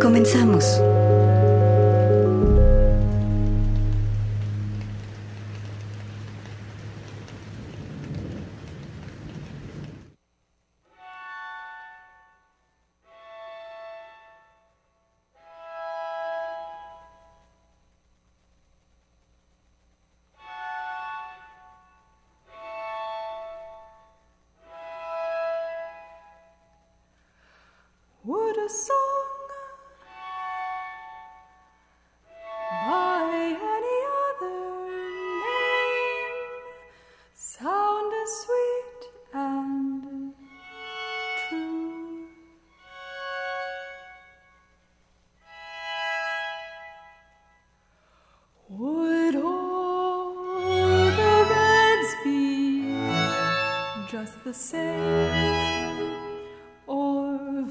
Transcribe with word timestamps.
Comenzamos. 0.00 0.80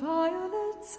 Violets 0.10 0.98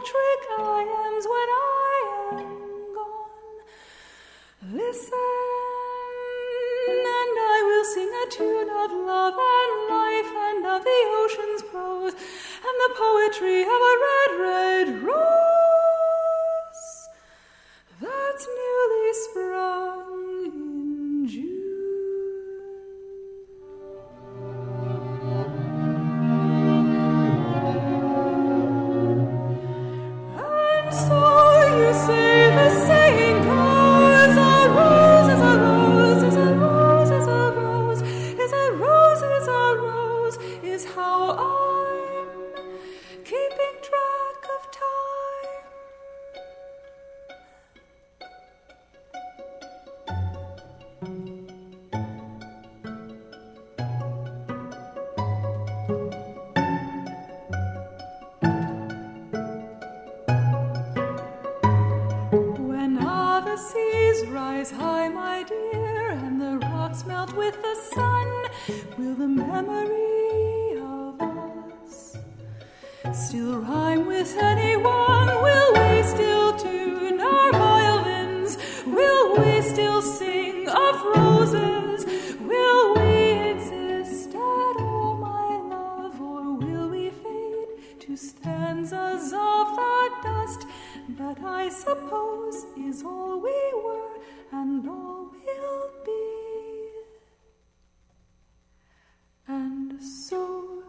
tetrametric 0.00 0.42
iams 0.58 1.26
when 1.26 1.48
I 1.50 2.32
am 2.32 2.94
gone? 2.94 3.58
Listen, 4.72 5.18
and 6.88 7.36
I 7.38 7.62
will 7.66 7.84
sing 7.84 8.08
a 8.08 8.30
tune 8.30 8.70
of 8.70 8.92
love 8.92 9.34
and 9.36 9.90
life 9.90 10.32
and 10.48 10.66
of 10.66 10.84
the 10.84 11.00
ocean's 11.20 11.62
prose 11.70 12.14
and 12.14 12.76
the 12.84 12.94
poetry 12.96 13.62
of 13.62 13.68
a 13.68 13.94
red, 14.06 14.40
red 14.40 15.02
rose 15.02 15.49
dust 90.22 90.66
that 91.18 91.40
I 91.42 91.68
suppose 91.68 92.64
is 92.76 93.02
all 93.02 93.40
we 93.40 93.72
were 93.84 94.18
and 94.52 94.88
all 94.88 95.30
we'll 95.32 95.90
be? 96.04 96.90
And 99.48 100.00
so 100.02 100.82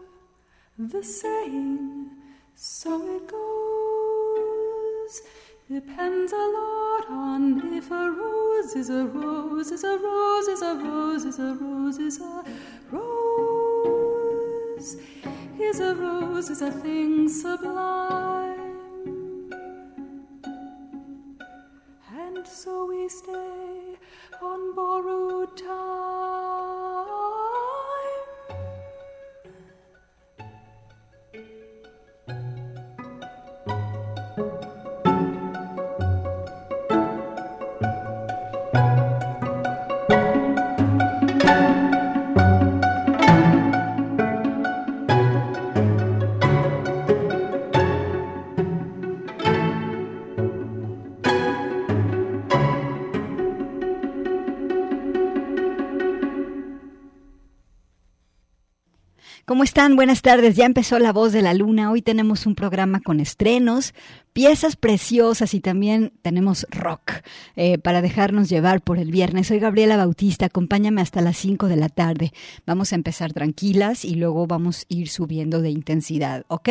the 0.78 1.02
saying, 1.02 2.10
so 2.54 3.16
it 3.16 3.26
goes, 3.28 5.22
depends 5.70 6.32
a 6.32 6.36
lot 6.36 7.10
on 7.10 7.74
if 7.74 7.90
a 7.90 8.10
rose 8.10 8.74
is 8.76 8.90
a 8.90 9.04
rose, 9.04 9.70
is 9.70 9.84
a 9.84 9.98
rose, 9.98 10.48
is 10.48 10.62
a 10.62 10.74
rose, 10.74 11.24
is 11.24 11.38
a 11.38 11.54
rose, 11.60 11.98
is 11.98 12.20
a 12.20 12.44
rose, 12.90 14.96
is 15.58 15.80
a 15.80 15.94
rose, 15.94 16.50
is 16.50 16.62
a 16.62 16.70
thing 16.70 17.28
sublime. 17.28 18.61
and 22.36 22.46
so 22.46 22.86
we 22.86 23.08
stay 23.08 23.96
on 24.42 24.74
borrowed 24.74 25.56
time. 25.56 26.81
¿Cómo 59.52 59.64
están? 59.64 59.96
Buenas 59.96 60.22
tardes. 60.22 60.56
Ya 60.56 60.64
empezó 60.64 60.98
La 60.98 61.12
Voz 61.12 61.34
de 61.34 61.42
la 61.42 61.52
Luna. 61.52 61.90
Hoy 61.90 62.00
tenemos 62.00 62.46
un 62.46 62.54
programa 62.54 63.00
con 63.00 63.20
estrenos, 63.20 63.92
piezas 64.32 64.76
preciosas 64.76 65.52
y 65.52 65.60
también 65.60 66.14
tenemos 66.22 66.66
rock 66.70 67.20
eh, 67.54 67.76
para 67.76 68.00
dejarnos 68.00 68.48
llevar 68.48 68.80
por 68.80 68.98
el 68.98 69.10
viernes. 69.10 69.48
Soy 69.48 69.58
Gabriela 69.58 69.98
Bautista. 69.98 70.46
Acompáñame 70.46 71.02
hasta 71.02 71.20
las 71.20 71.36
5 71.36 71.68
de 71.68 71.76
la 71.76 71.90
tarde. 71.90 72.32
Vamos 72.64 72.92
a 72.92 72.94
empezar 72.94 73.34
tranquilas 73.34 74.06
y 74.06 74.14
luego 74.14 74.46
vamos 74.46 74.86
a 74.90 74.94
ir 74.94 75.10
subiendo 75.10 75.60
de 75.60 75.68
intensidad, 75.68 76.46
¿ok? 76.48 76.70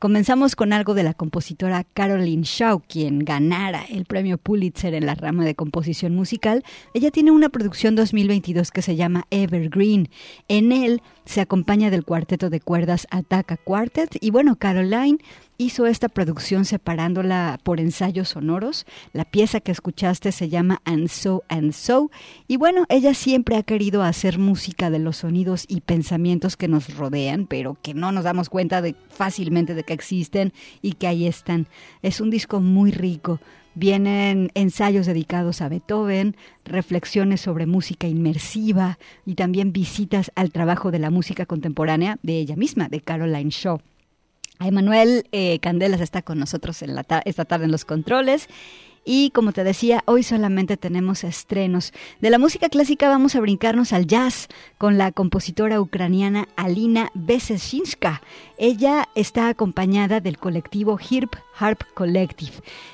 Comenzamos 0.00 0.56
con 0.56 0.72
algo 0.72 0.94
de 0.94 1.04
la 1.04 1.14
compositora 1.14 1.84
Caroline 1.84 2.42
Shaw, 2.42 2.82
quien 2.88 3.20
ganara 3.20 3.84
el 3.84 4.06
premio 4.06 4.38
Pulitzer 4.38 4.92
en 4.94 5.06
la 5.06 5.14
rama 5.14 5.44
de 5.44 5.54
composición 5.54 6.16
musical. 6.16 6.64
Ella 6.94 7.12
tiene 7.12 7.30
una 7.30 7.48
producción 7.48 7.94
2022 7.94 8.72
que 8.72 8.82
se 8.82 8.96
llama 8.96 9.28
Evergreen. 9.30 10.08
En 10.48 10.72
él 10.72 11.00
se 11.24 11.40
acompaña 11.42 11.90
del 11.90 12.04
cuarteto 12.08 12.48
de 12.48 12.60
cuerdas 12.60 13.06
Ataca 13.10 13.58
Quartet 13.58 14.16
y 14.22 14.30
bueno, 14.30 14.56
Caroline 14.56 15.18
hizo 15.58 15.84
esta 15.84 16.08
producción 16.08 16.64
separándola 16.64 17.60
por 17.62 17.80
ensayos 17.80 18.30
sonoros. 18.30 18.86
La 19.12 19.26
pieza 19.26 19.60
que 19.60 19.72
escuchaste 19.72 20.32
se 20.32 20.48
llama 20.48 20.80
And 20.86 21.08
So 21.08 21.44
and 21.50 21.72
So 21.72 22.10
y 22.46 22.56
bueno, 22.56 22.86
ella 22.88 23.12
siempre 23.12 23.56
ha 23.56 23.62
querido 23.62 24.02
hacer 24.02 24.38
música 24.38 24.88
de 24.88 25.00
los 25.00 25.18
sonidos 25.18 25.66
y 25.68 25.82
pensamientos 25.82 26.56
que 26.56 26.66
nos 26.66 26.96
rodean, 26.96 27.46
pero 27.46 27.76
que 27.82 27.92
no 27.92 28.10
nos 28.10 28.24
damos 28.24 28.48
cuenta 28.48 28.82
fácilmente 29.10 29.74
de 29.74 29.84
que 29.84 29.92
existen 29.92 30.54
y 30.80 30.92
que 30.92 31.08
ahí 31.08 31.26
están. 31.26 31.66
Es 32.00 32.22
un 32.22 32.30
disco 32.30 32.60
muy 32.60 32.90
rico. 32.90 33.38
Vienen 33.78 34.50
ensayos 34.54 35.06
dedicados 35.06 35.62
a 35.62 35.68
Beethoven, 35.68 36.34
reflexiones 36.64 37.42
sobre 37.42 37.64
música 37.64 38.08
inmersiva 38.08 38.98
y 39.24 39.36
también 39.36 39.72
visitas 39.72 40.32
al 40.34 40.50
trabajo 40.50 40.90
de 40.90 40.98
la 40.98 41.10
música 41.10 41.46
contemporánea 41.46 42.18
de 42.24 42.40
ella 42.40 42.56
misma, 42.56 42.88
de 42.88 43.00
Caroline 43.00 43.50
Shaw. 43.50 43.78
Emanuel 44.58 45.28
eh, 45.30 45.60
Candelas 45.60 46.00
está 46.00 46.22
con 46.22 46.40
nosotros 46.40 46.82
en 46.82 46.96
la 46.96 47.06
esta 47.24 47.44
tarde 47.44 47.66
en 47.66 47.70
los 47.70 47.84
controles. 47.84 48.48
Y 49.10 49.30
como 49.30 49.52
te 49.52 49.64
decía, 49.64 50.02
hoy 50.04 50.22
solamente 50.22 50.76
tenemos 50.76 51.24
estrenos. 51.24 51.94
De 52.20 52.28
la 52.28 52.38
música 52.38 52.68
clásica 52.68 53.08
vamos 53.08 53.34
a 53.34 53.40
brincarnos 53.40 53.94
al 53.94 54.06
jazz 54.06 54.48
con 54.76 54.98
la 54.98 55.12
compositora 55.12 55.80
ucraniana 55.80 56.46
Alina 56.56 57.10
Beseshinska. 57.14 58.20
Ella 58.58 59.08
está 59.14 59.48
acompañada 59.48 60.20
del 60.20 60.36
colectivo 60.36 60.98
Hirp 61.00 61.36
Harp 61.58 61.84
Collective. 61.94 62.52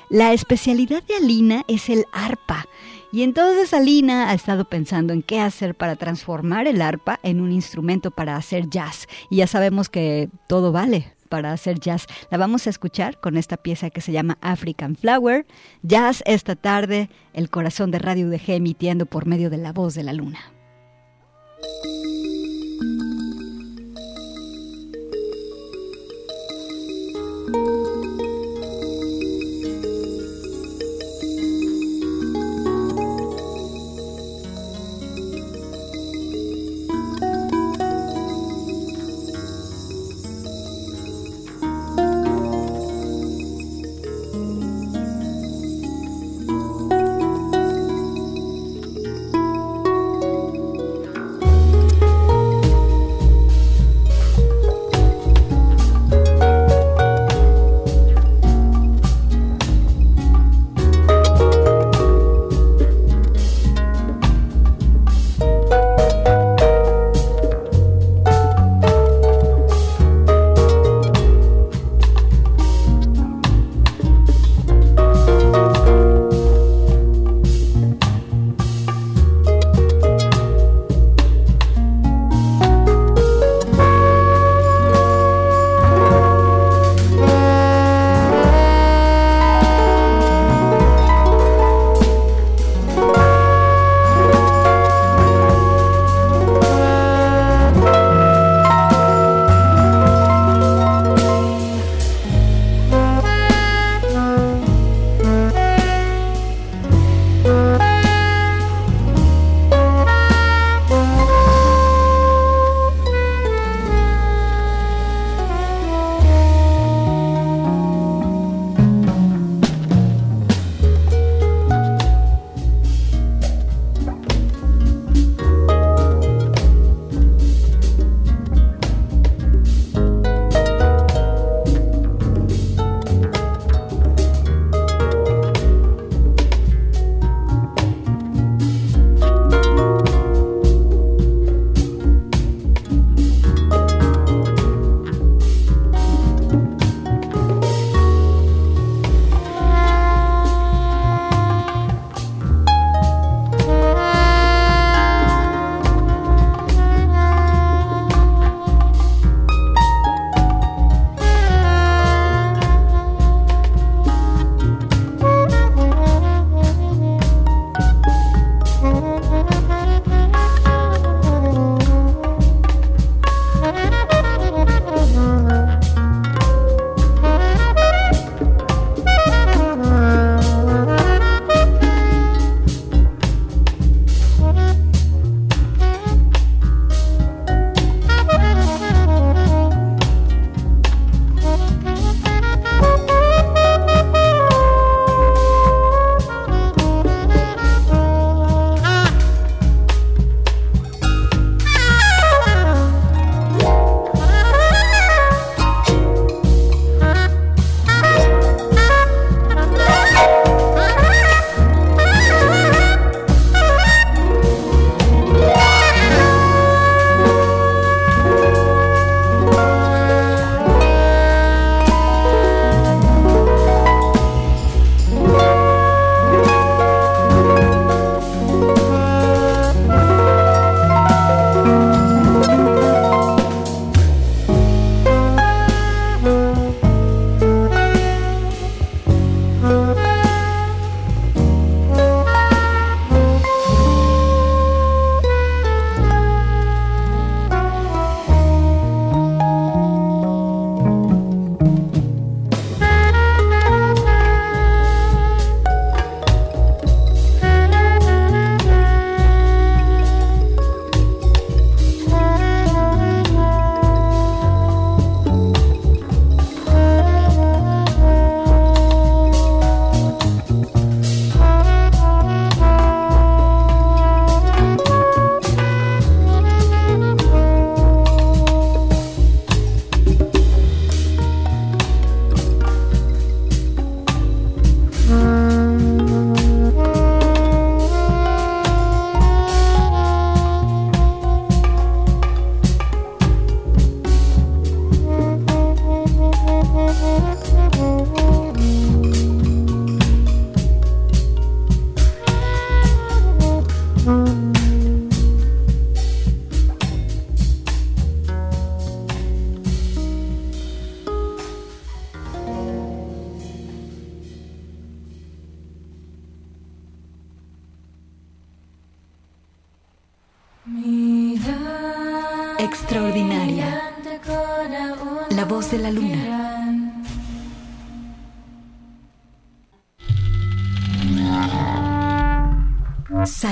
La 0.09 0.31
especialidad 0.31 1.03
de 1.03 1.15
Alina 1.15 1.65
es 1.67 1.89
el 1.89 2.05
arpa. 2.13 2.65
Y 3.11 3.23
entonces 3.23 3.73
Alina 3.73 4.29
ha 4.29 4.33
estado 4.33 4.63
pensando 4.63 5.11
en 5.11 5.21
qué 5.21 5.41
hacer 5.41 5.75
para 5.75 5.97
transformar 5.97 6.65
el 6.65 6.81
arpa 6.81 7.19
en 7.23 7.41
un 7.41 7.51
instrumento 7.51 8.11
para 8.11 8.37
hacer 8.37 8.69
jazz. 8.69 9.09
Y 9.29 9.37
ya 9.37 9.47
sabemos 9.47 9.89
que 9.89 10.29
todo 10.47 10.71
vale, 10.71 11.14
para 11.29 11.51
hacer 11.51 11.79
jazz. 11.79 12.05
La 12.29 12.37
vamos 12.37 12.67
a 12.67 12.69
escuchar 12.69 13.19
con 13.19 13.37
esta 13.37 13.57
pieza 13.57 13.89
que 13.89 14.01
se 14.01 14.11
llama 14.11 14.37
African 14.41 14.95
Flower. 14.95 15.45
Jazz 15.81 16.23
esta 16.25 16.55
tarde, 16.55 17.09
el 17.33 17.49
corazón 17.49 17.91
de 17.91 17.99
Radio 17.99 18.27
UDG 18.27 18.51
emitiendo 18.51 19.05
por 19.05 19.25
medio 19.25 19.49
de 19.49 19.57
la 19.57 19.73
voz 19.73 19.95
de 19.95 20.03
la 20.03 20.13
luna. 20.13 20.39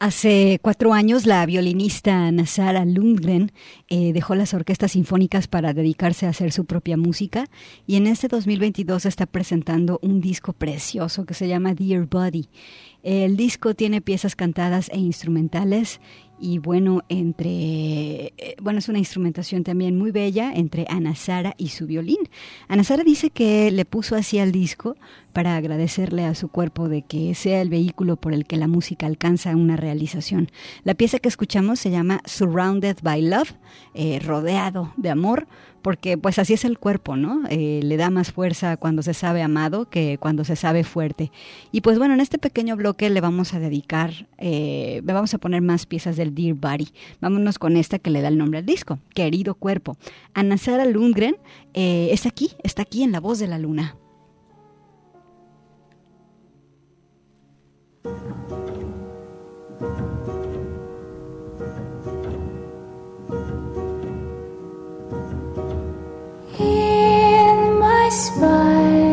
Hace 0.00 0.60
cuatro 0.62 0.92
años 0.94 1.26
la 1.26 1.44
violinista 1.44 2.30
Nazara 2.30 2.84
Lundgren 2.84 3.50
eh, 3.88 4.12
dejó 4.12 4.36
las 4.36 4.54
orquestas 4.54 4.92
sinfónicas 4.92 5.48
para 5.48 5.72
dedicarse 5.72 6.26
a 6.26 6.28
hacer 6.28 6.52
su 6.52 6.66
propia 6.66 6.96
música 6.96 7.46
y 7.84 7.96
en 7.96 8.06
este 8.06 8.28
2022 8.28 9.06
está 9.06 9.26
presentando 9.26 9.98
un 10.00 10.20
disco 10.20 10.52
precioso 10.52 11.26
que 11.26 11.34
se 11.34 11.48
llama 11.48 11.74
Dear 11.74 12.06
Body. 12.06 12.48
El 13.02 13.36
disco 13.36 13.74
tiene 13.74 14.00
piezas 14.00 14.36
cantadas 14.36 14.88
e 14.90 14.98
instrumentales 14.98 16.00
y 16.40 16.58
bueno, 16.58 17.02
entre 17.08 18.32
eh, 18.36 18.56
bueno, 18.60 18.78
es 18.78 18.88
una 18.88 18.98
instrumentación 18.98 19.64
también 19.64 19.96
muy 19.96 20.10
bella 20.10 20.52
entre 20.54 20.86
Ana 20.88 21.14
Sara 21.14 21.54
y 21.58 21.68
su 21.68 21.86
violín. 21.86 22.28
Ana 22.68 22.84
Sara 22.84 23.04
dice 23.04 23.30
que 23.30 23.70
le 23.70 23.84
puso 23.84 24.16
así 24.16 24.38
al 24.38 24.52
disco 24.52 24.96
para 25.32 25.56
agradecerle 25.56 26.24
a 26.24 26.34
su 26.34 26.48
cuerpo 26.48 26.88
de 26.88 27.02
que 27.02 27.34
sea 27.34 27.60
el 27.60 27.68
vehículo 27.68 28.16
por 28.16 28.32
el 28.32 28.46
que 28.46 28.56
la 28.56 28.68
música 28.68 29.06
alcanza 29.06 29.54
una 29.56 29.76
realización. 29.76 30.50
La 30.84 30.94
pieza 30.94 31.18
que 31.18 31.28
escuchamos 31.28 31.78
se 31.80 31.90
llama 31.90 32.20
Surrounded 32.24 32.96
by 33.02 33.22
Love, 33.22 33.54
eh, 33.94 34.18
rodeado 34.20 34.92
de 34.96 35.10
amor 35.10 35.46
porque 35.82 36.18
pues 36.18 36.38
así 36.38 36.54
es 36.54 36.64
el 36.64 36.78
cuerpo, 36.78 37.16
¿no? 37.16 37.42
Eh, 37.50 37.80
le 37.82 37.96
da 37.96 38.10
más 38.10 38.32
fuerza 38.32 38.76
cuando 38.76 39.02
se 39.02 39.14
sabe 39.14 39.42
amado 39.42 39.88
que 39.88 40.18
cuando 40.18 40.44
se 40.44 40.56
sabe 40.56 40.84
fuerte. 40.84 41.30
Y 41.72 41.80
pues 41.80 41.98
bueno, 41.98 42.14
en 42.14 42.20
este 42.20 42.38
pequeño 42.38 42.76
bloque 42.76 43.10
le 43.10 43.20
vamos 43.20 43.54
a 43.54 43.60
dedicar, 43.60 44.26
eh, 44.38 45.02
le 45.04 45.12
vamos 45.12 45.34
a 45.34 45.38
poner 45.38 45.62
más 45.62 45.86
piezas 45.86 46.16
del 46.16 46.34
Dear 46.34 46.54
Body. 46.54 46.88
Vámonos 47.20 47.58
con 47.58 47.76
esta 47.76 47.98
que 47.98 48.10
le 48.10 48.20
da 48.20 48.28
el 48.28 48.38
nombre 48.38 48.58
al 48.58 48.66
disco, 48.66 48.98
Querido 49.14 49.54
Cuerpo. 49.54 49.96
Ana 50.34 50.58
Sara 50.58 50.84
Lundgren 50.84 51.36
eh, 51.74 52.08
está 52.12 52.28
aquí, 52.28 52.52
está 52.62 52.82
aquí 52.82 53.02
en 53.02 53.12
La 53.12 53.20
Voz 53.20 53.38
de 53.38 53.46
la 53.46 53.58
Luna. 53.58 53.96
smile. 68.10 69.07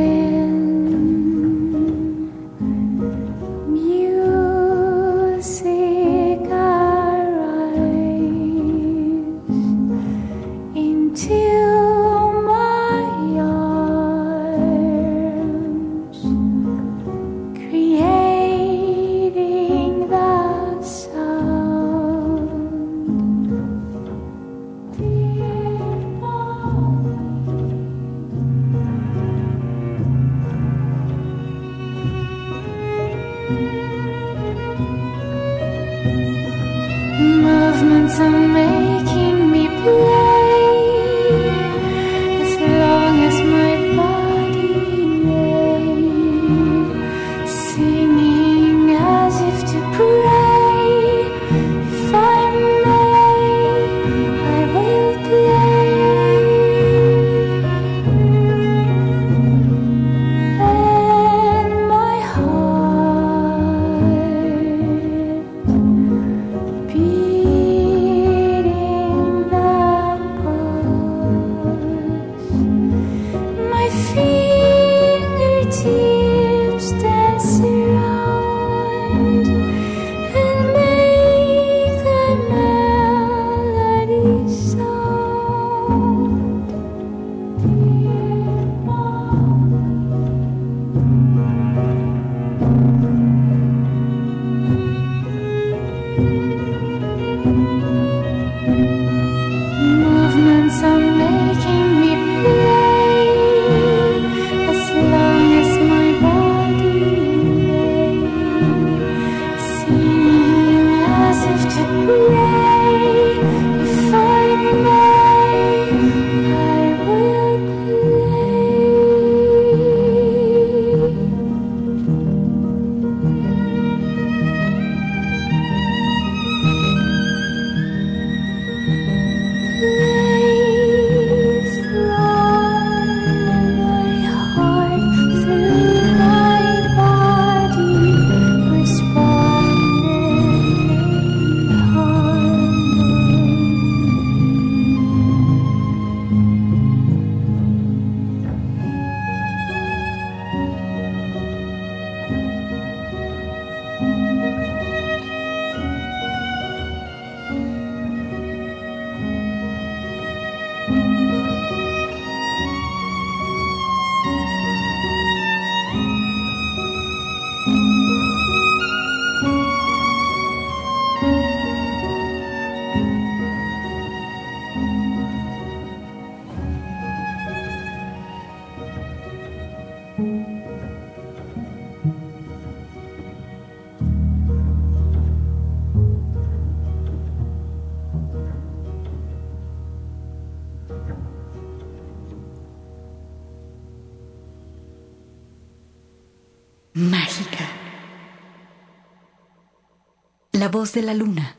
De 200.93 201.01
la 201.01 201.13
luna. 201.13 201.54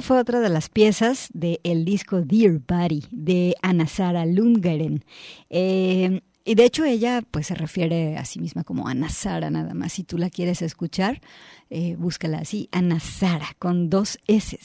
Fue 0.00 0.18
otra 0.18 0.40
de 0.40 0.48
las 0.48 0.68
piezas 0.68 1.28
del 1.32 1.84
disco 1.84 2.22
Dear 2.22 2.60
Body 2.66 3.04
de 3.10 3.54
Anna 3.62 3.86
Sara 3.86 4.26
Lundgren. 4.26 5.04
Eh, 5.48 6.20
y 6.44 6.54
de 6.54 6.64
hecho 6.64 6.84
ella 6.84 7.22
pues 7.30 7.48
se 7.48 7.54
refiere 7.54 8.16
a 8.16 8.24
sí 8.24 8.40
misma 8.40 8.64
como 8.64 8.88
Ana 8.88 9.10
Sara 9.10 9.50
nada 9.50 9.74
más. 9.74 9.92
Si 9.92 10.04
tú 10.04 10.16
la 10.16 10.30
quieres 10.30 10.62
escuchar, 10.62 11.20
eh, 11.68 11.96
búscala 11.96 12.38
así, 12.38 12.68
Ana 12.72 12.98
Sara, 12.98 13.54
con 13.58 13.90
dos 13.90 14.18
S. 14.26 14.58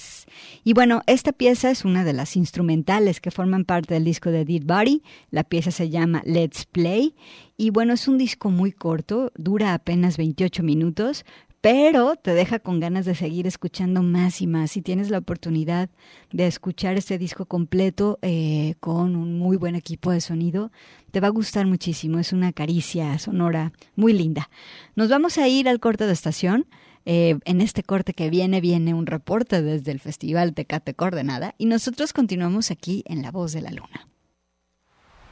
Y 0.63 0.73
bueno, 0.73 1.03
esta 1.05 1.33
pieza 1.33 1.69
es 1.69 1.85
una 1.85 2.03
de 2.03 2.13
las 2.13 2.37
instrumentales 2.37 3.19
que 3.19 3.29
forman 3.29 3.65
parte 3.65 3.93
del 3.93 4.05
disco 4.05 4.31
de 4.31 4.45
Dear 4.45 4.63
Body. 4.63 5.03
La 5.31 5.43
pieza 5.43 5.69
se 5.69 5.89
llama 5.89 6.23
Let's 6.25 6.65
Play. 6.65 7.13
Y 7.57 7.69
bueno, 7.69 7.93
es 7.93 8.07
un 8.07 8.17
disco 8.17 8.49
muy 8.49 8.71
corto, 8.71 9.31
dura 9.35 9.73
apenas 9.73 10.17
28 10.17 10.63
minutos, 10.63 11.25
pero 11.65 12.15
te 12.15 12.36
deja 12.36 12.60
con 12.60 12.80
ganas 12.80 13.06
de 13.06 13.15
seguir 13.15 13.47
escuchando 13.47 14.04
más 14.04 14.39
y 14.39 14.45
más. 14.45 14.69
Si 14.69 14.84
tienes 14.84 15.10
la 15.10 15.17
oportunidad 15.17 15.89
de 16.32 16.45
escuchar 16.45 16.95
este 16.95 17.17
disco 17.17 17.47
completo 17.47 18.19
eh, 18.21 18.75
con 18.80 19.15
un 19.15 19.39
muy 19.39 19.58
buen 19.58 19.73
equipo 19.73 20.12
de 20.12 20.21
sonido, 20.21 20.71
te 21.10 21.21
va 21.21 21.30
a 21.30 21.32
gustar 21.32 21.65
muchísimo. 21.65 22.19
Es 22.19 22.34
una 22.34 22.54
caricia 22.54 23.17
sonora 23.17 23.73
muy 23.95 24.13
linda. 24.13 24.51
Nos 24.93 25.10
vamos 25.10 25.39
a 25.39 25.47
ir 25.47 25.67
al 25.67 25.80
corte 25.80 26.06
de 26.06 26.13
estación. 26.13 26.67
Eh, 27.04 27.39
en 27.45 27.62
este 27.62 27.82
corte 27.82 28.13
que 28.13 28.30
viene, 28.30 28.62
viene 28.62 28.93
un 28.93 29.08
reporte 29.08 29.63
desde 29.63 29.91
el 29.91 29.99
Festival 29.99 30.54
Tecate 30.54 30.93
Coordenada 30.93 31.56
y 31.58 31.65
nosotros 31.65 32.13
continuamos 32.13 32.69
aquí 32.69 33.04
en 33.08 33.23
La 33.23 33.32
Voz 33.32 33.54
de 33.54 33.62
la 33.62 33.71
Luna. 33.71 34.08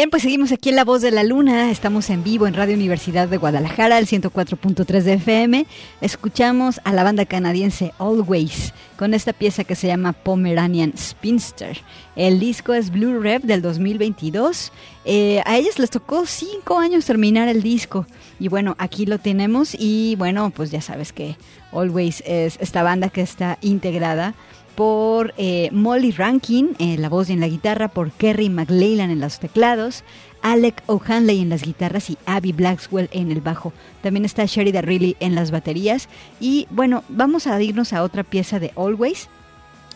Bien, 0.00 0.08
pues 0.08 0.22
seguimos 0.22 0.50
aquí 0.50 0.70
en 0.70 0.76
La 0.76 0.86
Voz 0.86 1.02
de 1.02 1.10
la 1.10 1.24
Luna. 1.24 1.70
Estamos 1.70 2.08
en 2.08 2.24
vivo 2.24 2.46
en 2.46 2.54
Radio 2.54 2.74
Universidad 2.74 3.28
de 3.28 3.36
Guadalajara, 3.36 3.98
el 3.98 4.06
104.3 4.06 5.02
de 5.02 5.12
FM. 5.12 5.66
Escuchamos 6.00 6.80
a 6.84 6.94
la 6.94 7.04
banda 7.04 7.26
canadiense 7.26 7.92
Always 7.98 8.72
con 8.96 9.12
esta 9.12 9.34
pieza 9.34 9.64
que 9.64 9.74
se 9.74 9.88
llama 9.88 10.14
Pomeranian 10.14 10.94
Spinster. 10.96 11.82
El 12.16 12.40
disco 12.40 12.72
es 12.72 12.90
Blue 12.90 13.20
Rev 13.20 13.42
del 13.42 13.60
2022. 13.60 14.72
Eh, 15.04 15.42
a 15.44 15.58
ellos 15.58 15.78
les 15.78 15.90
tocó 15.90 16.24
cinco 16.24 16.78
años 16.78 17.04
terminar 17.04 17.48
el 17.48 17.62
disco. 17.62 18.06
Y 18.38 18.48
bueno, 18.48 18.76
aquí 18.78 19.04
lo 19.04 19.18
tenemos. 19.18 19.76
Y 19.78 20.16
bueno, 20.16 20.48
pues 20.48 20.70
ya 20.70 20.80
sabes 20.80 21.12
que 21.12 21.36
Always 21.72 22.22
es 22.24 22.56
esta 22.58 22.82
banda 22.82 23.10
que 23.10 23.20
está 23.20 23.58
integrada 23.60 24.34
por 24.80 25.34
eh, 25.36 25.68
Molly 25.72 26.10
Rankin 26.10 26.74
en 26.78 27.02
la 27.02 27.10
voz 27.10 27.28
y 27.28 27.34
en 27.34 27.40
la 27.40 27.48
guitarra, 27.48 27.88
por 27.88 28.10
Kerry 28.12 28.48
McLeilan 28.48 29.10
en 29.10 29.20
los 29.20 29.38
teclados, 29.38 30.04
Alec 30.40 30.82
O'Hanley 30.86 31.42
en 31.42 31.50
las 31.50 31.64
guitarras 31.64 32.08
y 32.08 32.16
Abby 32.24 32.52
Blackwell 32.52 33.10
en 33.12 33.30
el 33.30 33.42
bajo. 33.42 33.74
También 34.02 34.24
está 34.24 34.46
Sherry 34.46 34.72
Riley 34.72 35.18
en 35.20 35.34
las 35.34 35.50
baterías. 35.50 36.08
Y 36.40 36.66
bueno, 36.70 37.04
vamos 37.10 37.46
a 37.46 37.60
irnos 37.60 37.92
a 37.92 38.02
otra 38.02 38.22
pieza 38.22 38.58
de 38.58 38.72
Always. 38.74 39.28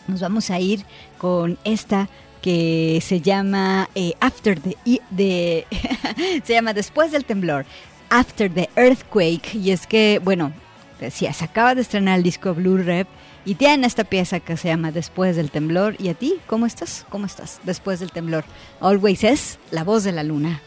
Nos 0.07 0.21
vamos 0.21 0.51
a 0.51 0.59
ir 0.59 0.85
con 1.17 1.57
esta 1.63 2.07
que 2.43 2.99
se 3.01 3.21
llama 3.21 3.89
eh, 3.95 4.13
After 4.19 4.59
the, 4.59 4.77
the 5.17 5.65
se 6.43 6.53
llama 6.53 6.75
Después 6.75 7.11
del 7.11 7.25
temblor, 7.25 7.65
After 8.11 8.53
the 8.53 8.69
Earthquake. 8.75 9.55
Y 9.55 9.71
es 9.71 9.87
que, 9.87 10.21
bueno, 10.23 10.53
decía, 10.99 11.33
se 11.33 11.45
acaba 11.45 11.73
de 11.73 11.81
estrenar 11.81 12.17
el 12.19 12.23
disco 12.23 12.53
Blue 12.53 12.77
Rep 12.77 13.07
y 13.45 13.55
tiene 13.55 13.87
esta 13.87 14.03
pieza 14.03 14.39
que 14.39 14.57
se 14.57 14.67
llama 14.67 14.91
Después 14.91 15.35
del 15.35 15.51
temblor. 15.51 15.95
¿Y 15.99 16.09
a 16.09 16.13
ti? 16.15 16.39
¿Cómo 16.47 16.65
estás? 16.65 17.05
¿Cómo 17.09 17.25
estás? 17.25 17.61
Después 17.63 17.99
del 17.99 18.11
temblor. 18.11 18.43
Always 18.81 19.23
es 19.23 19.59
la 19.71 19.83
voz 19.83 20.03
de 20.03 20.11
la 20.11 20.23
luna. 20.23 20.61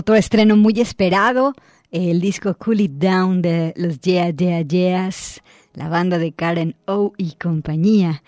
Otro 0.00 0.14
estreno 0.14 0.56
muy 0.56 0.80
esperado, 0.80 1.52
el 1.90 2.22
disco 2.22 2.54
Cool 2.54 2.80
It 2.80 2.92
Down 2.92 3.42
de 3.42 3.74
los 3.76 4.00
Yeah 4.00 4.30
Yeah 4.30 4.62
Yeahs, 4.62 5.42
la 5.74 5.90
banda 5.90 6.16
de 6.16 6.32
Karen 6.32 6.74
O 6.86 7.12
y 7.18 7.32
compañía. 7.32 8.22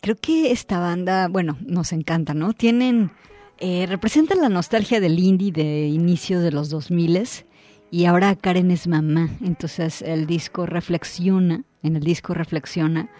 Creo 0.00 0.16
que 0.16 0.50
esta 0.50 0.80
banda, 0.80 1.28
bueno, 1.28 1.58
nos 1.64 1.92
encanta, 1.92 2.34
¿no? 2.34 2.54
Tienen, 2.54 3.12
eh, 3.60 3.86
representan 3.88 4.40
la 4.40 4.48
nostalgia 4.48 4.98
del 4.98 5.16
indie 5.16 5.52
de 5.52 5.86
inicios 5.86 6.42
de 6.42 6.50
los 6.50 6.70
2000 6.70 7.22
y 7.92 8.06
ahora 8.06 8.34
Karen 8.34 8.72
es 8.72 8.88
mamá, 8.88 9.30
entonces 9.44 10.02
el 10.02 10.26
disco 10.26 10.66
reflexiona, 10.66 11.62
en 11.84 11.94
el 11.94 12.02
disco 12.02 12.34
reflexiona 12.34 13.10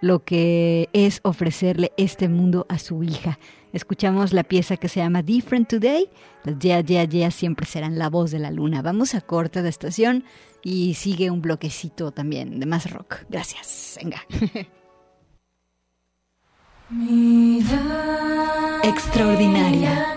lo 0.00 0.24
que 0.24 0.88
es 0.94 1.20
ofrecerle 1.24 1.92
este 1.98 2.30
mundo 2.30 2.64
a 2.70 2.78
su 2.78 3.02
hija. 3.02 3.38
Escuchamos 3.72 4.32
la 4.32 4.44
pieza 4.44 4.76
que 4.76 4.88
se 4.88 5.00
llama 5.00 5.22
Different 5.22 5.68
Today. 5.68 6.08
Las 6.44 6.58
Ya 6.58 6.80
Ya 6.80 7.04
Ya 7.04 7.30
siempre 7.30 7.66
serán 7.66 7.98
la 7.98 8.08
voz 8.08 8.30
de 8.30 8.38
la 8.38 8.50
luna. 8.50 8.82
Vamos 8.82 9.14
a 9.14 9.20
corte 9.20 9.62
de 9.62 9.68
estación 9.68 10.24
y 10.62 10.94
sigue 10.94 11.30
un 11.30 11.40
bloquecito 11.40 12.10
también 12.10 12.58
de 12.60 12.66
más 12.66 12.90
rock. 12.90 13.18
Gracias. 13.28 13.98
Venga. 14.02 14.22
Extraordinaria. 18.82 20.16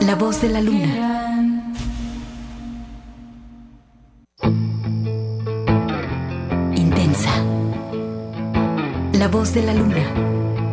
La 0.00 0.14
voz 0.14 0.40
de 0.40 0.48
la 0.48 0.62
luna. 0.62 1.74
Intensa. 6.74 7.30
La 9.12 9.28
voz 9.28 9.52
de 9.52 9.62
la 9.62 9.74
luna. 9.74 10.65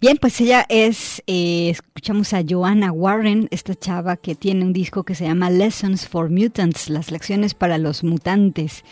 Bien, 0.00 0.16
pues 0.18 0.40
ella 0.40 0.64
es, 0.70 1.22
eh, 1.26 1.68
escuchamos 1.68 2.32
a 2.32 2.42
Joanna 2.48 2.90
Warren, 2.90 3.48
esta 3.50 3.74
chava 3.74 4.16
que 4.16 4.34
tiene 4.34 4.64
un 4.64 4.72
disco 4.72 5.02
que 5.02 5.14
se 5.14 5.24
llama 5.26 5.50
Lessons 5.50 6.08
for 6.08 6.30
Mutants, 6.30 6.88
las 6.88 7.10
lecciones 7.10 7.52
para 7.52 7.76
los 7.76 8.02
mutantes. 8.02 8.82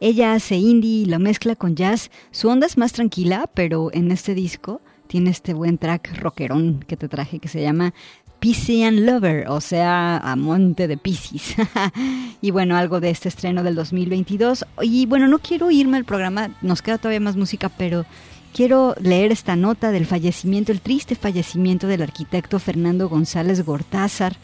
Ella 0.00 0.34
hace 0.34 0.56
indie 0.56 1.04
y 1.04 1.04
lo 1.06 1.18
mezcla 1.18 1.56
con 1.56 1.76
jazz. 1.76 2.10
Su 2.30 2.50
onda 2.50 2.66
es 2.66 2.76
más 2.76 2.92
tranquila, 2.92 3.48
pero 3.54 3.88
en 3.94 4.10
este 4.10 4.34
disco 4.34 4.82
tiene 5.06 5.30
este 5.30 5.54
buen 5.54 5.78
track 5.78 6.18
rockerón 6.18 6.84
que 6.86 6.98
te 6.98 7.08
traje 7.08 7.38
que 7.38 7.48
se 7.48 7.62
llama 7.62 7.94
Piscean 8.38 9.06
Lover, 9.06 9.48
o 9.48 9.62
sea, 9.62 10.18
amante 10.18 10.88
de 10.88 10.98
Pisces. 10.98 11.54
y 12.42 12.50
bueno, 12.50 12.76
algo 12.76 13.00
de 13.00 13.08
este 13.08 13.30
estreno 13.30 13.62
del 13.62 13.76
2022. 13.76 14.66
Y 14.82 15.06
bueno, 15.06 15.26
no 15.26 15.38
quiero 15.38 15.70
irme 15.70 15.96
al 15.96 16.04
programa, 16.04 16.54
nos 16.60 16.82
queda 16.82 16.98
todavía 16.98 17.20
más 17.20 17.36
música, 17.36 17.70
pero 17.70 18.04
quiero 18.52 18.94
leer 19.00 19.32
esta 19.32 19.56
nota 19.56 19.90
del 19.90 20.06
fallecimiento, 20.06 20.72
el 20.72 20.80
triste 20.80 21.14
fallecimiento 21.14 21.86
del 21.86 22.02
arquitecto 22.02 22.58
Fernando 22.58 23.08
González 23.08 23.64
Gortázar. 23.64 24.36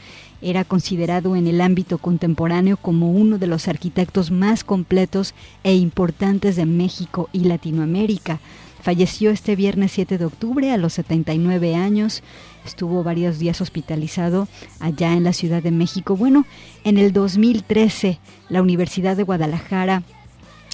Era 0.42 0.64
considerado 0.64 1.34
en 1.34 1.46
el 1.46 1.60
ámbito 1.60 1.98
contemporáneo 1.98 2.76
como 2.76 3.10
uno 3.10 3.38
de 3.38 3.46
los 3.46 3.68
arquitectos 3.68 4.30
más 4.30 4.64
completos 4.64 5.34
e 5.64 5.74
importantes 5.74 6.56
de 6.56 6.66
México 6.66 7.28
y 7.32 7.40
Latinoamérica. 7.40 8.38
Falleció 8.82 9.30
este 9.30 9.56
viernes 9.56 9.92
7 9.92 10.18
de 10.18 10.26
octubre 10.26 10.70
a 10.70 10.76
los 10.76 10.92
79 10.92 11.74
años. 11.74 12.22
Estuvo 12.64 13.02
varios 13.02 13.38
días 13.38 13.60
hospitalizado 13.60 14.46
allá 14.78 15.14
en 15.14 15.24
la 15.24 15.32
Ciudad 15.32 15.62
de 15.62 15.72
México. 15.72 16.16
Bueno, 16.16 16.46
en 16.84 16.98
el 16.98 17.12
2013 17.12 18.20
la 18.48 18.62
Universidad 18.62 19.16
de 19.16 19.24
Guadalajara 19.24 20.02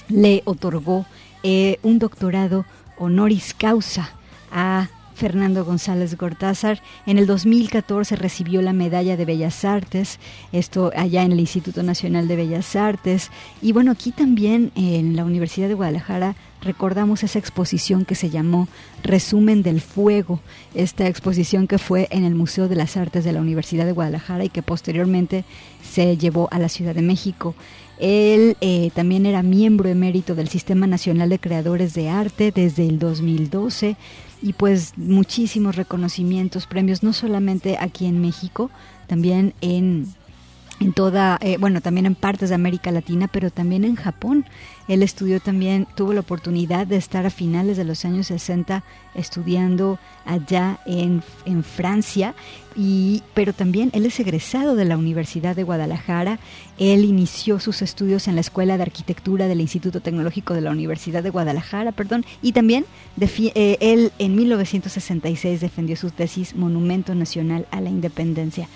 le 0.09 0.43
otorgó 0.45 1.05
eh, 1.41 1.79
un 1.81 1.99
doctorado 1.99 2.65
honoris 2.97 3.53
causa 3.53 4.09
a 4.51 4.87
Fernando 5.15 5.63
González 5.63 6.17
Gortázar. 6.17 6.81
En 7.05 7.17
el 7.17 7.27
2014 7.27 8.15
recibió 8.15 8.61
la 8.61 8.73
Medalla 8.73 9.17
de 9.17 9.25
Bellas 9.25 9.63
Artes, 9.65 10.19
esto 10.51 10.91
allá 10.95 11.23
en 11.23 11.31
el 11.31 11.39
Instituto 11.39 11.83
Nacional 11.83 12.27
de 12.27 12.35
Bellas 12.35 12.75
Artes. 12.75 13.29
Y 13.61 13.71
bueno, 13.71 13.91
aquí 13.91 14.11
también 14.11 14.71
en 14.75 15.15
la 15.15 15.25
Universidad 15.25 15.67
de 15.67 15.75
Guadalajara 15.75 16.35
recordamos 16.61 17.23
esa 17.23 17.39
exposición 17.39 18.05
que 18.05 18.15
se 18.15 18.29
llamó 18.29 18.67
Resumen 19.03 19.63
del 19.63 19.81
Fuego, 19.81 20.39
esta 20.73 21.07
exposición 21.07 21.67
que 21.67 21.77
fue 21.77 22.07
en 22.11 22.23
el 22.23 22.35
Museo 22.35 22.67
de 22.67 22.75
las 22.75 22.97
Artes 22.97 23.23
de 23.23 23.33
la 23.33 23.41
Universidad 23.41 23.85
de 23.85 23.91
Guadalajara 23.91 24.45
y 24.45 24.49
que 24.49 24.61
posteriormente 24.63 25.43
se 25.83 26.17
llevó 26.17 26.47
a 26.51 26.59
la 26.59 26.69
Ciudad 26.69 26.95
de 26.95 27.01
México. 27.01 27.53
Él 28.03 28.57
eh, 28.59 28.91
también 28.93 29.25
era 29.25 29.43
miembro 29.43 29.87
emérito 29.87 30.35
del 30.35 30.49
Sistema 30.49 30.87
Nacional 30.87 31.29
de 31.29 31.39
Creadores 31.39 31.93
de 31.93 32.09
Arte 32.09 32.51
desde 32.53 32.85
el 32.85 32.99
2012 32.99 33.95
y 34.41 34.51
pues 34.51 34.97
muchísimos 34.97 35.77
reconocimientos, 35.77 36.67
premios, 36.67 37.01
no 37.01 37.13
solamente 37.13 37.77
aquí 37.79 38.05
en 38.05 38.19
México, 38.19 38.69
también 39.07 39.53
en 39.61 40.13
en 40.79 40.93
toda, 40.93 41.37
eh, 41.41 41.57
bueno, 41.59 41.81
también 41.81 42.05
en 42.05 42.15
partes 42.15 42.49
de 42.49 42.55
América 42.55 42.91
Latina, 42.91 43.27
pero 43.31 43.51
también 43.51 43.83
en 43.83 43.95
Japón. 43.95 44.45
Él 44.87 45.01
estudió 45.01 45.39
también, 45.39 45.87
tuvo 45.95 46.11
la 46.11 46.19
oportunidad 46.19 46.85
de 46.85 46.97
estar 46.97 47.25
a 47.25 47.29
finales 47.29 47.77
de 47.77 47.85
los 47.85 48.03
años 48.03 48.27
60 48.27 48.83
estudiando 49.15 49.97
allá 50.25 50.79
en, 50.85 51.23
en 51.45 51.63
Francia, 51.63 52.35
y, 52.75 53.23
pero 53.33 53.53
también 53.53 53.91
él 53.93 54.05
es 54.05 54.19
egresado 54.19 54.75
de 54.75 54.83
la 54.83 54.97
Universidad 54.97 55.55
de 55.55 55.63
Guadalajara. 55.63 56.39
Él 56.77 57.05
inició 57.05 57.59
sus 57.59 57.81
estudios 57.81 58.27
en 58.27 58.35
la 58.35 58.41
Escuela 58.41 58.75
de 58.75 58.83
Arquitectura 58.83 59.47
del 59.47 59.61
Instituto 59.61 60.01
Tecnológico 60.01 60.53
de 60.53 60.61
la 60.61 60.71
Universidad 60.71 61.23
de 61.23 61.29
Guadalajara, 61.29 61.91
perdón, 61.91 62.25
y 62.41 62.51
también 62.51 62.85
eh, 63.21 63.77
él 63.79 64.11
en 64.19 64.35
1966 64.35 65.61
defendió 65.61 65.95
su 65.95 66.09
tesis 66.09 66.55
Monumento 66.55 67.15
Nacional 67.15 67.67
a 67.71 67.79
la 67.79 67.89
Independencia. 67.89 68.67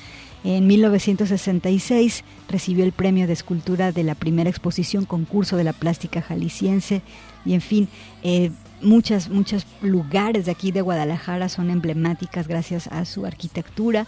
En 0.44 0.68
1966 0.68 2.24
recibió 2.48 2.86
el 2.86 2.92
premio 2.92 3.28
de 3.28 3.34
escultura 3.34 3.92
de 3.92 4.04
la 4.04 4.16
primera 4.16 4.50
exposición 4.50 5.06
concurso 5.06 5.58
de 5.58 5.64
la 5.64 5.74
plástica 5.74 6.22
jalisciense 6.22 7.02
y 7.46 7.54
en 7.54 7.62
fin, 7.62 7.90
eh, 8.24 8.52
muchas, 8.82 9.30
muchos 9.30 9.66
lugares 9.82 10.46
de 10.46 10.52
aquí 10.52 10.72
de 10.72 10.82
Guadalajara 10.82 11.50
son 11.50 11.70
emblemáticas 11.70 12.48
gracias 12.48 12.88
a 12.88 13.06
su 13.06 13.26
arquitectura. 13.26 14.06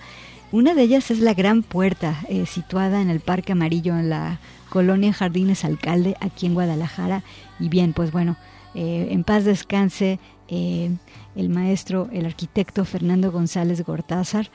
Una 0.52 0.74
de 0.74 0.82
ellas 0.82 1.12
es 1.12 1.20
la 1.20 1.34
Gran 1.34 1.62
Puerta, 1.62 2.22
eh, 2.28 2.46
situada 2.46 3.02
en 3.02 3.10
el 3.10 3.20
Parque 3.20 3.52
Amarillo, 3.52 3.98
en 3.98 4.10
la 4.10 4.40
colonia 4.70 5.14
Jardines 5.14 5.64
Alcalde, 5.64 6.16
aquí 6.22 6.48
en 6.48 6.56
Guadalajara. 6.56 7.24
Y 7.60 7.70
bien, 7.70 7.94
pues 7.94 8.12
bueno, 8.12 8.36
eh, 8.74 9.10
en 9.12 9.24
paz 9.24 9.46
descanse 9.46 10.20
eh, 10.48 10.92
el 11.36 11.50
maestro, 11.50 12.10
el 12.12 12.26
arquitecto 12.26 12.84
Fernando 12.84 13.32
González 13.32 13.84
Gortázar, 13.84 14.50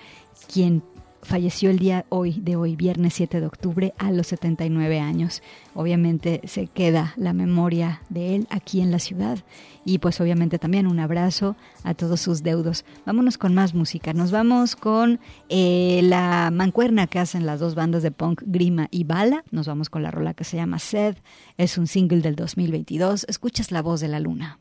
quien 0.53 0.83
falleció 1.25 1.71
el 1.71 1.79
día 1.79 2.05
hoy 2.09 2.41
de 2.41 2.57
hoy, 2.57 2.77
viernes 2.77 3.15
7 3.15 3.41
de 3.41 3.47
octubre, 3.47 3.95
a 3.99 4.13
los 4.13 4.29
79 4.29 5.01
años. 5.01 5.43
Obviamente 5.75 6.41
se 6.45 6.69
queda 6.69 7.15
la 7.17 7.33
memoria 7.33 8.03
de 8.09 8.37
él 8.37 8.47
aquí 8.51 8.81
en 8.81 8.91
la 8.91 8.99
ciudad 8.99 9.39
y 9.85 9.99
pues 9.99 10.21
obviamente 10.21 10.59
también 10.59 10.87
un 10.87 11.01
abrazo 11.01 11.57
a 11.83 11.95
todos 11.95 12.21
sus 12.21 12.43
deudos. 12.43 12.85
Vámonos 13.05 13.39
con 13.39 13.55
más 13.55 13.75
música. 13.75 14.13
Nos 14.13 14.31
vamos 14.31 14.77
con 14.77 15.21
eh, 15.49 16.01
la 16.05 16.51
mancuerna 16.53 17.07
que 17.07 17.19
hacen 17.19 17.47
las 17.47 17.61
dos 17.61 17.75
bandas 17.75 18.03
de 18.03 18.11
punk 18.11 18.43
Grima 18.47 18.89
y 18.91 19.05
Bala. 19.05 19.45
Nos 19.51 19.67
vamos 19.67 19.91
con 19.91 20.03
la 20.03 20.11
rola 20.11 20.35
que 20.35 20.45
se 20.45 20.57
llama 20.57 20.79
Sed. 20.79 21.17
Es 21.57 21.79
un 21.79 21.87
single 21.87 22.21
del 22.21 22.37
2022. 22.37 23.27
Escuchas 23.29 23.73
la 23.73 23.83
voz 23.83 24.01
de 24.01 24.09
la 24.09 24.21
luna. 24.21 24.59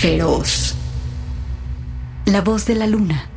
Feroz. 0.00 0.74
La 2.24 2.40
voz 2.40 2.64
de 2.64 2.74
la 2.74 2.86
luna. 2.86 3.28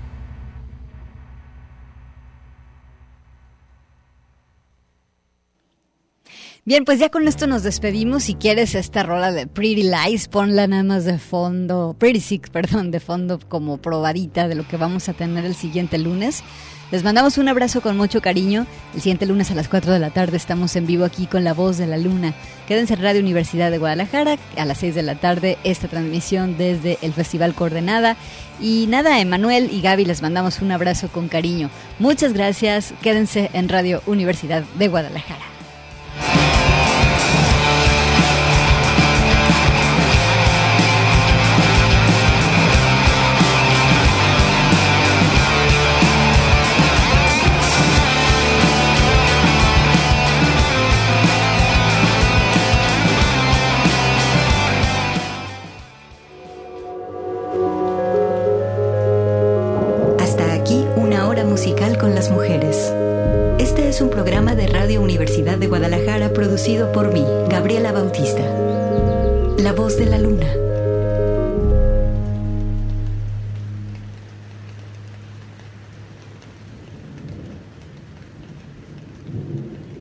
Bien, 6.65 6.85
pues 6.85 6.97
ya 6.97 7.09
con 7.09 7.27
esto 7.27 7.45
nos 7.45 7.61
despedimos. 7.63 8.23
Si 8.23 8.35
quieres 8.35 8.73
esta 8.73 9.03
rola 9.03 9.33
de 9.33 9.47
Pretty 9.47 9.83
Lies, 9.83 10.29
ponla 10.29 10.65
nada 10.65 10.83
más 10.83 11.03
de 11.03 11.19
fondo, 11.19 11.93
Pretty 11.99 12.21
Sick, 12.21 12.49
perdón, 12.51 12.89
de 12.89 13.01
fondo 13.01 13.37
como 13.49 13.79
probadita 13.79 14.47
de 14.47 14.55
lo 14.55 14.65
que 14.65 14.77
vamos 14.77 15.09
a 15.09 15.13
tener 15.13 15.43
el 15.43 15.55
siguiente 15.55 15.97
lunes. 15.97 16.41
Les 16.89 17.03
mandamos 17.03 17.37
un 17.37 17.49
abrazo 17.49 17.81
con 17.81 17.97
mucho 17.97 18.21
cariño. 18.21 18.65
El 18.93 19.01
siguiente 19.01 19.25
lunes 19.25 19.51
a 19.51 19.55
las 19.55 19.67
4 19.67 19.91
de 19.91 19.99
la 19.99 20.11
tarde 20.11 20.37
estamos 20.37 20.73
en 20.77 20.87
vivo 20.87 21.03
aquí 21.03 21.25
con 21.25 21.43
La 21.43 21.53
Voz 21.53 21.77
de 21.77 21.87
la 21.87 21.97
Luna. 21.97 22.33
Quédense 22.65 22.93
en 22.93 23.01
Radio 23.01 23.19
Universidad 23.19 23.69
de 23.69 23.79
Guadalajara 23.79 24.37
a 24.55 24.63
las 24.63 24.77
6 24.77 24.95
de 24.95 25.03
la 25.03 25.15
tarde 25.15 25.57
esta 25.65 25.89
transmisión 25.89 26.57
desde 26.57 26.97
el 27.01 27.11
Festival 27.11 27.55
Coordenada. 27.55 28.15
Y 28.61 28.85
nada, 28.87 29.19
Emanuel 29.19 29.69
y 29.69 29.81
Gaby 29.81 30.05
les 30.05 30.21
mandamos 30.21 30.61
un 30.61 30.71
abrazo 30.71 31.09
con 31.09 31.27
cariño. 31.27 31.69
Muchas 31.99 32.31
gracias. 32.31 32.93
Quédense 33.01 33.49
en 33.51 33.67
Radio 33.67 34.01
Universidad 34.05 34.63
de 34.77 34.87
Guadalajara. 34.87 35.52